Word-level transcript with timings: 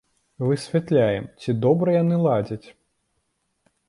Высвятляем, 0.45 1.27
ці 1.43 1.53
добра 1.65 1.93
яны 1.97 2.15
ладзяць. 2.25 2.67